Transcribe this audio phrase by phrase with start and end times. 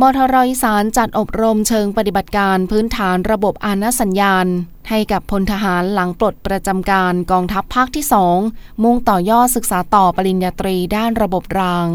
[0.00, 4.46] มทรอีสานจัดอบรมเชิงปฏิบัติการพื้นฐานระบบอาณสัญญาณ
[4.88, 8.04] ให้กับพลทหารหลังปลดประจำการกองทัพภาคที่
[8.44, 11.88] 2 มุ่งต่อยอดศึกษาต่อปริญญาตรีด้านระบบราง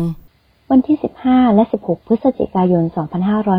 [0.71, 2.83] วันที่ 15 และ 16 พฤศจิกายน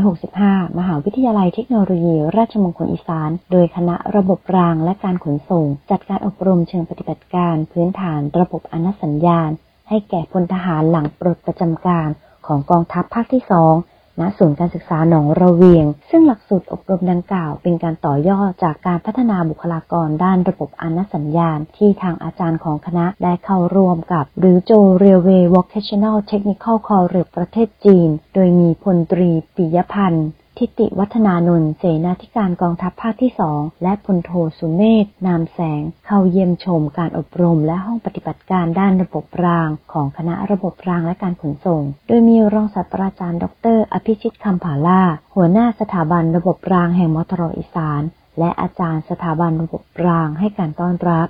[0.07, 9.51] 2565 มหาวิทยาลัยเทคโนโลยี ราชมงคลอีสาน โดยคณะระบบรางและการขนส่ง จัดการอบรมเชิงปฏิบัติการพื้นฐานระบบอนุสัญญาณ
[9.89, 12.09] ให้แก่พลทหารหลังปลดประจำการ
[12.47, 30.29] ของกองทัพภาคที่ 2 ณศูนย์การศึกษาหนองระเวียง ซึ่งหลักสูตรอบรมดังกล่าวเป็นการต่อยอดจากการพัฒนาบุคลากรด้านระบบอนุสัญญาณ ที่ทางอาจารย์ของคณะได้เข้าร่วมกับหรือโจRailway Vocational Technical College ประเทศจีน โดยมีพลตรีปิยพันธ์
[30.59, 43.45] ทิติวัฒนานนท์เสนาธิการกองทัพภาคที่สองและพลโทสุเมธนามแสง เข้าเยี่ยมชมการอบรมและห้องปฏิบัติการด้านระบบราง ของคณะระบบรางและการขนส่ง โดยมีรองศาสตราจารย์ ด
[43.77, 45.03] ร อภิชิตคำผาล่า
[45.35, 48.03] หัวหน้าสถาบันระบบรางแห่งมทรอีสาน
[48.39, 51.29] และอาจารย์สถาบันระบบรางให้การต้อนรับ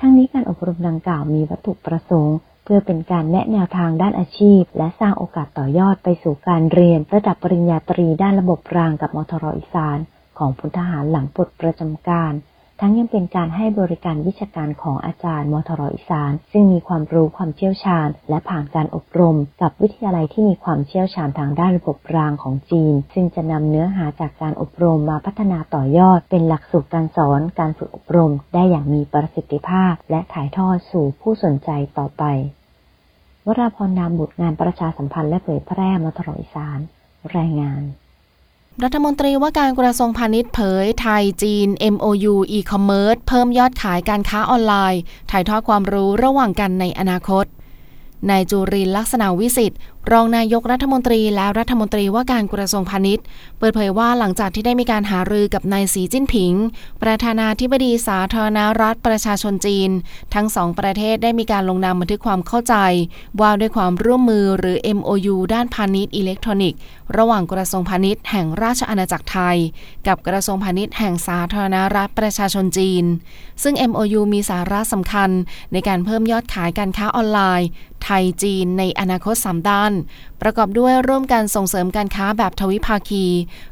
[0.00, 9.98] ทั้งนี้การอบรมดังกล่าวมีวัตถุประสงค์ เพื่อเป็นการแนะแนวทางด้านอาชีพ และสร้างโอกาสต่อยอดไปสู่การเรียนระดับปริญญาตรีด้านระบบรางกับมทรอีสาน
[10.38, 12.32] ของพลทหารหลังปลดประจำการ
[12.84, 32.24] ทั้งยังเป็นการให้บริการวิชาการของอาจารย์มทรอีสาน ซึ่งมีความรู้ความเชี่ยวชาญ และผ่านการอบรม กับวิทยาลัยที่มีความเชี่ยวชาญทางด้านระบบรางของจีน ซึ่งจะนำเนื้อหาจากการอบรมมาพัฒนาต่อยอด เป็นหลักสูตรการสอนการฝึกอบรม ได้อย่างมีประสิทธิภาพ และถ่ายทอดสู่ผู้สนใจต่อไป
[33.46, 36.78] วราพรนามบุตรงานประชาสัมพันธ์และเผยแพร่มาตลออีสาน
[37.36, 37.82] รายงาน
[38.80, 47.44] รัฐมนตรีว่าการกระทรวงพาณิชย์เผยไทยจีน MOU e-commerce เพิ่มยอดขายการค้าออนไลน์ ถ่ายทอดความรู้ระหว่างกันในอนาคต
[48.30, 49.78] นายจุรินลักษณะวิสิทธิ์
[50.10, 53.24] รองนายกรัฐมนตรีและรัฐมนตรีว่าการกระทรวงพาณิชย์
[53.58, 56.52] เปิดเผยว่าหลังจากที่ได้มีการหารือกับนายสีจิ้นผิง
[57.02, 59.90] ประธานาธิบดีสาธารณรัฐประชาชนจีน
[60.34, 62.74] ทั้งสองประเทศได้มีการลงนามบันทึกความเข้าใจ
[63.40, 66.80] ว่าด้วยความร่วมมือหรือ MOU ด้านพาณิชย์อิเล็กทรอนิกส์
[67.16, 69.58] ระหว่างกระทรวงพาณิชย์แห่งราชอาณาจักรไทย
[70.06, 73.04] กับกระทรวงพาณิชย์แห่งสาธารณรัฐประชาชนจีน
[73.62, 75.30] ซึ่ง MOU มีสาระสำคัญ
[75.72, 77.68] ในการเพิ่มยอดขายการค้าออนไลน์
[78.04, 79.91] ไทยจีนในอนาคต3ด้าน
[80.42, 83.24] ประกอบด้วยร่วมกันส่งเสริมการค้าแบบทวิภาคี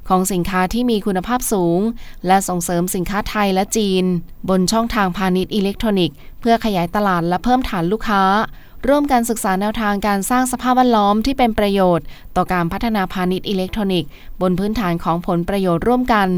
[0.08, 1.81] ของสินค้าที่มีคุณภาพสูง
[2.26, 4.04] และส่งเสริมสินค้าไทยและจีน
[4.48, 8.22] บนช่องทางพาณิชย์อิเล็กทรอนิกส์ เพื่อขยายตลาดและเพิ่มฐานลูกค้า
[8.88, 14.10] ร่วมกันศึกษาแนวทางการสร้างสภาพแวดล้อมที่เป็นประโยชน์ ต่อการพัฒนาพาณิชย์อิเล็กทรอนิกส์
[14.41, 16.28] บนพื้นฐานของผลประโยชน์ร่วมกัน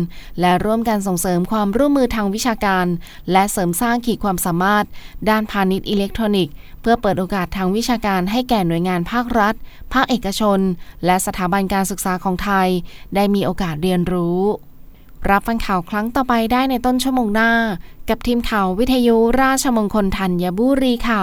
[0.41, 2.87] และร่วมกันส่งเสริมความร่วมมือทางวิชาการ
[3.33, 4.85] และเสริมสร้างขีดความสามารถ
[5.29, 9.55] ด้านพาณิชย์อิเล็กทรอนิกส์ เพื่อเปิดโอกาสทางวิชาการให้แก่หน่วยงานภาครัฐ
[9.93, 10.61] ภาคเอกชน
[11.05, 12.69] และสถาบันการศึกษาของไทย
[13.15, 14.41] ได้มีโอกาสเรียนรู้
[15.31, 17.51] รับฟังข่าวครั้งต่อไปได้ในต้นชั่วโมงหน้า
[18.09, 21.23] กับทีมข่าววิทยุราชมงคลธัญบุรีค่ะ